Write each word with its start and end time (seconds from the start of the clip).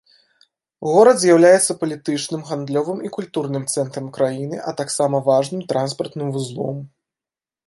Горад 0.91 1.19
з'яўляецца 1.23 1.75
палітычным, 1.81 2.41
гандлёвым 2.49 2.99
і 3.09 3.11
культурным 3.19 3.63
цэнтрам 3.75 4.09
краіны, 4.17 4.57
а 4.73 4.77
таксама 4.81 5.21
важным 5.29 5.61
транспартным 5.75 6.27
вузлом. 6.39 6.77